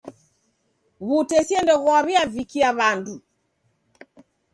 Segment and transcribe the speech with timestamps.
[1.07, 3.15] W'utesia ndoghwaw'iavikia w'andu.